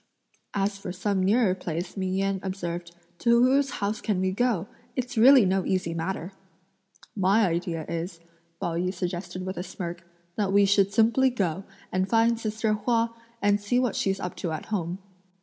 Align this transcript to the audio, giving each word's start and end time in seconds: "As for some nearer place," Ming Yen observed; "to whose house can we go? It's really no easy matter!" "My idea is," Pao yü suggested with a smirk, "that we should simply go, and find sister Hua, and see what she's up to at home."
"As 0.55 0.79
for 0.79 0.91
some 0.91 1.21
nearer 1.21 1.53
place," 1.53 1.95
Ming 1.95 2.15
Yen 2.15 2.39
observed; 2.41 2.95
"to 3.19 3.43
whose 3.43 3.69
house 3.69 4.01
can 4.01 4.19
we 4.19 4.31
go? 4.31 4.67
It's 4.95 5.15
really 5.15 5.45
no 5.45 5.63
easy 5.63 5.93
matter!" 5.93 6.31
"My 7.15 7.45
idea 7.45 7.85
is," 7.87 8.19
Pao 8.59 8.73
yü 8.77 8.91
suggested 8.91 9.45
with 9.45 9.57
a 9.57 9.63
smirk, 9.63 10.03
"that 10.37 10.51
we 10.51 10.65
should 10.65 10.91
simply 10.91 11.29
go, 11.29 11.65
and 11.91 12.09
find 12.09 12.39
sister 12.39 12.73
Hua, 12.73 13.09
and 13.43 13.61
see 13.61 13.77
what 13.79 13.95
she's 13.95 14.19
up 14.19 14.35
to 14.37 14.51
at 14.51 14.65
home." 14.73 14.97